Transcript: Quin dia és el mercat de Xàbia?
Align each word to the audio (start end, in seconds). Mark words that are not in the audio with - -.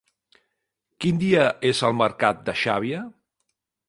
Quin 1.03 1.19
dia 1.23 1.43
és 1.71 1.81
el 1.89 1.95
mercat 1.99 2.41
de 2.47 2.57
Xàbia? 2.63 3.03